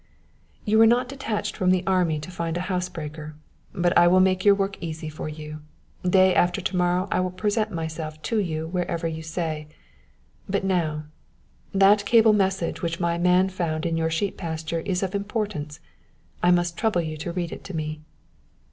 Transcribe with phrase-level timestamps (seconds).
[0.65, 3.35] "You were not detached from the army to find a housebreaker.
[3.71, 5.61] But I will make your work easy for you
[6.03, 9.67] day after to morrow I will present myself to you wherever you say.
[10.49, 11.03] But now
[11.71, 15.79] that cable message which my man found in your sheep pasture is of importance.
[16.41, 18.01] I must trouble you to read it to me."